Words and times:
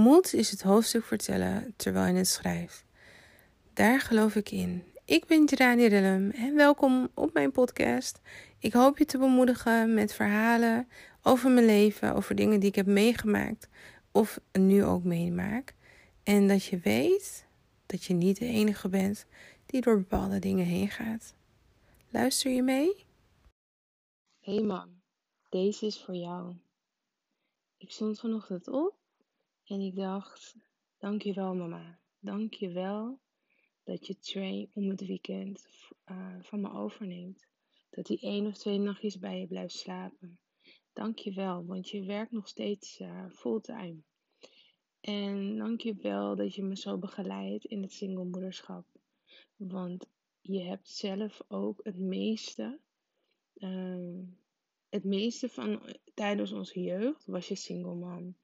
Moed 0.00 0.34
is 0.34 0.50
het 0.50 0.62
hoofdstuk 0.62 1.04
vertellen 1.04 1.74
terwijl 1.76 2.12
je 2.12 2.18
het 2.18 2.28
schrijft. 2.28 2.84
Daar 3.72 4.00
geloof 4.00 4.34
ik 4.34 4.50
in. 4.50 4.84
Ik 5.04 5.26
ben 5.26 5.44
Jirani 5.44 5.86
Rillem 5.86 6.30
en 6.30 6.54
welkom 6.54 7.08
op 7.14 7.32
mijn 7.32 7.50
podcast. 7.50 8.20
Ik 8.58 8.72
hoop 8.72 8.98
je 8.98 9.04
te 9.04 9.18
bemoedigen 9.18 9.94
met 9.94 10.12
verhalen 10.12 10.88
over 11.22 11.50
mijn 11.50 11.66
leven, 11.66 12.14
over 12.14 12.34
dingen 12.34 12.60
die 12.60 12.68
ik 12.68 12.74
heb 12.74 12.86
meegemaakt 12.86 13.68
of 14.12 14.40
nu 14.52 14.84
ook 14.84 15.04
meemaak. 15.04 15.74
En 16.22 16.48
dat 16.48 16.64
je 16.64 16.78
weet 16.78 17.46
dat 17.86 18.04
je 18.04 18.14
niet 18.14 18.38
de 18.38 18.46
enige 18.46 18.88
bent 18.88 19.26
die 19.66 19.80
door 19.80 19.96
bepaalde 19.96 20.38
dingen 20.38 20.66
heen 20.66 20.88
gaat. 20.88 21.34
Luister 22.08 22.50
je 22.50 22.62
mee? 22.62 23.06
Hey 24.38 24.62
man, 24.62 25.00
deze 25.48 25.86
is 25.86 26.02
voor 26.02 26.16
jou. 26.16 26.54
Ik 27.76 27.90
stond 27.90 28.20
vanochtend 28.20 28.68
op 28.68 28.98
en 29.70 29.80
ik 29.80 29.96
dacht: 29.96 30.56
Dankjewel, 30.98 31.54
mama. 31.54 31.98
Dankjewel 32.18 33.20
dat 33.82 34.06
je 34.06 34.18
Trey 34.18 34.70
om 34.72 34.88
het 34.88 35.06
weekend 35.06 35.68
uh, 36.10 36.36
van 36.40 36.60
me 36.60 36.72
overneemt. 36.72 37.46
Dat 37.90 38.08
hij 38.08 38.18
één 38.20 38.46
of 38.46 38.56
twee 38.56 38.78
nachtjes 38.78 39.18
bij 39.18 39.40
je 39.40 39.46
blijft 39.46 39.74
slapen. 39.74 40.38
Dankjewel, 40.92 41.64
want 41.64 41.88
je 41.88 42.04
werkt 42.04 42.32
nog 42.32 42.48
steeds 42.48 43.00
uh, 43.00 43.26
fulltime. 43.30 44.02
En 45.00 45.56
dankjewel 45.56 46.36
dat 46.36 46.54
je 46.54 46.62
me 46.62 46.76
zo 46.76 46.98
begeleidt 46.98 47.64
in 47.64 47.82
het 47.82 47.92
singlemoederschap. 47.92 48.86
Want 49.56 50.06
je 50.40 50.60
hebt 50.60 50.88
zelf 50.88 51.42
ook 51.48 51.80
het 51.82 51.98
meeste, 51.98 52.78
uh, 53.56 54.18
het 54.88 55.04
meeste 55.04 55.48
van 55.48 55.82
tijdens 56.14 56.52
onze 56.52 56.80
jeugd 56.80 57.26
was 57.26 57.48
je 57.48 57.54
single 57.56 57.94
mom. 57.94 58.36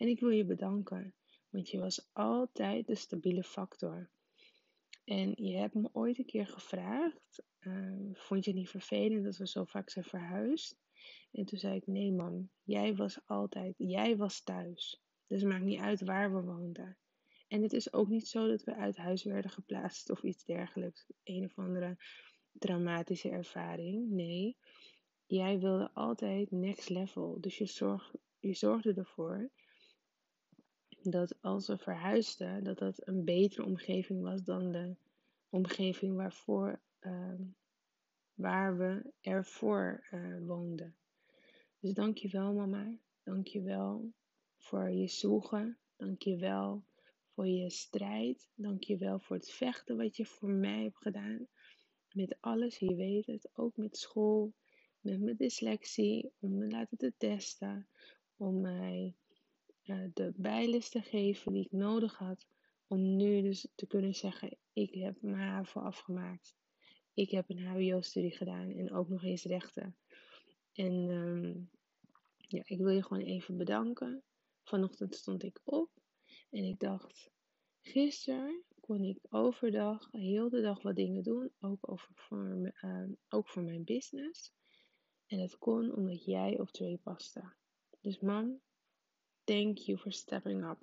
En 0.00 0.08
ik 0.08 0.20
wil 0.20 0.30
je 0.30 0.44
bedanken, 0.44 1.14
want 1.48 1.70
je 1.70 1.78
was 1.78 2.08
altijd 2.12 2.86
de 2.86 2.94
stabiele 2.94 3.42
factor. 3.42 4.10
En 5.04 5.32
je 5.36 5.56
hebt 5.56 5.74
me 5.74 5.88
ooit 5.92 6.18
een 6.18 6.26
keer 6.26 6.46
gevraagd, 6.46 7.42
uh, 7.60 8.10
vond 8.12 8.44
je 8.44 8.50
het 8.50 8.60
niet 8.60 8.70
vervelend 8.70 9.24
dat 9.24 9.36
we 9.36 9.46
zo 9.46 9.64
vaak 9.64 9.90
zijn 9.90 10.04
verhuisd? 10.04 10.76
En 11.32 11.44
toen 11.44 11.58
zei 11.58 11.76
ik, 11.76 11.86
nee 11.86 12.12
man, 12.12 12.50
jij 12.62 12.94
was 12.94 13.20
altijd, 13.26 13.74
jij 13.78 14.16
was 14.16 14.42
thuis. 14.42 15.02
Dus 15.26 15.40
het 15.40 15.50
maakt 15.50 15.64
niet 15.64 15.80
uit 15.80 16.00
waar 16.00 16.34
we 16.34 16.42
woonden. 16.42 16.98
En 17.48 17.62
het 17.62 17.72
is 17.72 17.92
ook 17.92 18.08
niet 18.08 18.28
zo 18.28 18.48
dat 18.48 18.64
we 18.64 18.74
uit 18.74 18.96
huis 18.96 19.24
werden 19.24 19.50
geplaatst 19.50 20.10
of 20.10 20.22
iets 20.22 20.44
dergelijks. 20.44 21.06
Een 21.24 21.44
of 21.44 21.58
andere 21.58 21.96
dramatische 22.52 23.30
ervaring. 23.30 24.10
Nee, 24.10 24.56
jij 25.26 25.58
wilde 25.58 25.90
altijd 25.92 26.50
next 26.50 26.88
level. 26.88 27.40
Dus 27.40 27.58
je, 27.58 27.98
je 28.38 28.54
zorgde 28.54 28.94
ervoor 28.94 29.50
dat 31.02 31.42
als 31.42 31.66
we 31.66 31.78
verhuisden, 31.78 32.64
dat 32.64 32.78
dat 32.78 33.06
een 33.06 33.24
betere 33.24 33.64
omgeving 33.64 34.22
was 34.22 34.44
dan 34.44 34.72
de 34.72 34.94
omgeving 35.48 36.16
waarvoor, 36.16 36.80
uh, 37.00 37.40
waar 38.34 38.78
we 38.78 39.12
ervoor 39.20 40.06
uh, 40.10 40.46
woonden. 40.46 40.94
Dus 41.80 41.92
dank 41.92 42.18
je 42.18 42.28
wel, 42.28 42.52
mama. 42.52 42.98
Dank 43.22 43.46
je 43.46 43.62
wel 43.62 44.12
voor 44.56 44.90
je 44.90 45.08
zoeken. 45.08 45.78
Dank 45.96 46.22
je 46.22 46.36
wel 46.36 46.84
voor 47.34 47.46
je 47.46 47.70
strijd. 47.70 48.48
Dank 48.54 48.82
je 48.82 48.96
wel 48.96 49.18
voor 49.18 49.36
het 49.36 49.50
vechten 49.50 49.96
wat 49.96 50.16
je 50.16 50.26
voor 50.26 50.50
mij 50.50 50.82
hebt 50.82 50.98
gedaan. 50.98 51.46
Met 52.12 52.36
alles, 52.40 52.78
je 52.78 52.94
weet 52.94 53.26
het. 53.26 53.50
Ook 53.52 53.76
met 53.76 53.96
school, 53.96 54.52
met 55.00 55.20
mijn 55.20 55.36
dyslexie, 55.36 56.32
om 56.38 56.58
me 56.58 56.66
laten 56.66 56.98
te 56.98 57.12
testen. 57.16 57.88
Om 58.36 58.60
mij 58.60 59.14
de 60.14 60.32
bijles 60.36 60.88
te 60.88 61.02
geven 61.02 61.52
die 61.52 61.64
ik 61.64 61.72
nodig 61.72 62.16
had. 62.16 62.46
Om 62.86 63.16
nu 63.16 63.42
dus 63.42 63.68
te 63.74 63.86
kunnen 63.86 64.14
zeggen, 64.14 64.56
ik 64.72 64.94
heb 64.94 65.22
mijn 65.22 65.48
HAVO 65.48 65.80
afgemaakt. 65.80 66.56
Ik 67.14 67.30
heb 67.30 67.50
een 67.50 67.66
HBO-studie 67.66 68.36
gedaan 68.36 68.70
en 68.70 68.92
ook 68.92 69.08
nog 69.08 69.24
eens 69.24 69.44
rechten. 69.44 69.96
En 70.72 70.92
um, 71.08 71.70
ja, 72.36 72.62
ik 72.64 72.78
wil 72.78 72.88
je 72.88 73.02
gewoon 73.02 73.22
even 73.22 73.56
bedanken. 73.56 74.22
Vanochtend 74.62 75.14
stond 75.14 75.42
ik 75.42 75.60
op 75.64 75.90
en 76.50 76.64
ik 76.64 76.78
dacht, 76.78 77.30
gisteren 77.80 78.64
kon 78.80 79.04
ik 79.04 79.18
overdag, 79.28 80.08
heel 80.10 80.48
de 80.48 80.60
dag 80.60 80.82
wat 80.82 80.96
dingen 80.96 81.22
doen. 81.22 81.50
Ook, 81.60 81.90
over 81.90 82.10
voor, 82.14 82.72
uh, 82.82 83.08
ook 83.28 83.48
voor 83.48 83.62
mijn 83.62 83.84
business. 83.84 84.52
En 85.26 85.38
dat 85.38 85.58
kon 85.58 85.94
omdat 85.94 86.24
jij 86.24 86.58
op 86.58 86.70
twee 86.70 86.98
paste. 86.98 87.52
Dus 88.00 88.20
mam, 88.20 88.60
thank 89.50 89.78
you 89.78 89.98
for 89.98 90.12
stepping 90.12 90.64
up. 90.64 90.78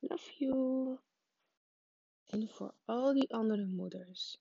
Love 0.00 0.32
you. 0.38 0.98
En 2.26 2.48
voor 2.48 2.74
al 2.84 3.12
die 3.12 3.34
andere 3.34 3.66
moeders. 3.66 4.40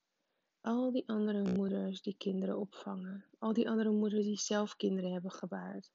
Al 0.62 0.92
die 0.92 1.04
andere 1.08 1.54
moeders 1.56 2.02
die 2.02 2.16
kinderen 2.18 2.58
opvangen. 2.58 3.26
Al 3.40 3.54
die 3.54 3.70
andere 3.70 3.92
moeders 3.92 4.26
die 4.26 4.38
zelf 4.38 4.76
kinderen 4.76 5.12
hebben 5.12 5.32
gebaard. 5.32 5.92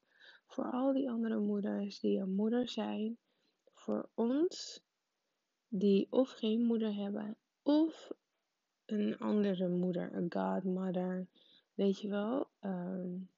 Voor 0.47 0.71
al 0.71 0.93
die 0.93 1.09
andere 1.09 1.39
moeders 1.39 1.99
die 1.99 2.19
een 2.19 2.35
moeder 2.35 2.69
zijn. 2.69 3.17
Voor 3.73 4.09
ons 4.13 4.83
die 5.67 6.07
of 6.09 6.29
geen 6.29 6.65
moeder 6.65 6.93
hebben. 6.93 7.37
Of 7.61 8.11
een 8.85 9.17
andere 9.19 9.67
moeder. 9.67 10.13
Een 10.13 10.31
godmother. 10.33 11.27
Weet 11.73 11.99
je 11.99 12.07
wel. 12.07 12.49
Um, 12.61 13.29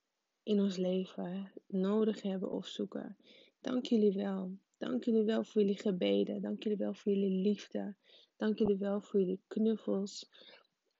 in 0.43 0.59
ons 0.59 0.77
leven 0.77 1.51
nodig 1.67 2.21
hebben 2.21 2.51
of 2.51 2.67
zoeken. 2.67 3.17
Dank 3.61 3.85
jullie 3.85 4.13
wel. 4.13 4.57
Dank 4.77 5.03
jullie 5.03 5.23
wel 5.23 5.43
voor 5.43 5.61
jullie 5.61 5.77
gebeden. 5.77 6.41
Dank 6.41 6.63
jullie 6.63 6.77
wel 6.77 6.93
voor 6.93 7.11
jullie 7.11 7.41
liefde. 7.41 7.95
Dank 8.35 8.57
jullie 8.57 8.77
wel 8.77 9.01
voor 9.01 9.19
jullie 9.19 9.41
knuffels. 9.47 10.29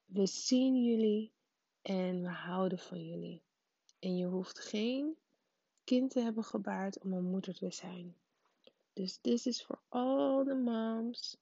We 0.05 0.25
zien 0.25 0.83
jullie 0.83 1.31
en 1.81 2.21
we 2.21 2.29
houden 2.29 2.79
van 2.79 3.05
jullie. 3.05 3.41
En 3.99 4.17
je 4.17 4.25
hoeft 4.25 4.59
geen 4.59 5.17
kind 5.83 6.11
te 6.11 6.19
hebben 6.19 6.43
gebaard 6.43 6.99
om 6.99 7.13
een 7.13 7.29
moeder 7.29 7.53
te 7.53 7.71
zijn. 7.71 8.15
Dus 8.93 9.17
this 9.17 9.45
is 9.45 9.61
for 9.61 9.79
all 9.89 10.43
the 10.45 10.55
moms. 10.55 11.37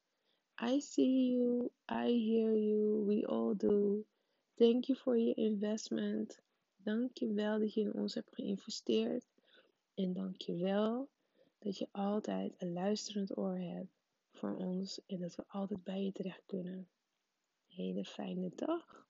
I 0.62 0.82
see 0.82 1.30
you, 1.30 1.72
I 1.92 2.30
hear 2.30 2.58
you, 2.58 3.06
we 3.06 3.28
all 3.28 3.56
do. 3.58 4.06
Thank 4.56 4.84
you 4.86 4.98
for 4.98 5.18
your 5.18 5.38
investment. 5.38 6.42
Dank 6.76 7.18
je 7.18 7.34
wel 7.34 7.60
dat 7.60 7.74
je 7.74 7.82
in 7.82 7.94
ons 7.94 8.14
hebt 8.14 8.36
geïnvesteerd. 8.36 9.26
En 10.00 10.14
dank 10.14 10.42
je 10.42 10.56
wel 10.56 11.10
dat 11.58 11.78
je 11.78 11.88
altijd 11.92 12.54
een 12.58 12.74
luisterend 12.74 13.38
oor 13.38 13.58
hebt 13.58 13.92
voor 14.32 14.56
ons 14.56 15.02
en 15.06 15.20
dat 15.20 15.36
we 15.36 15.44
altijd 15.48 15.84
bij 15.84 16.04
je 16.04 16.12
terecht 16.12 16.44
kunnen. 16.46 16.90
Hele 17.68 18.06
fijne 18.06 18.52
dag. 18.56 19.08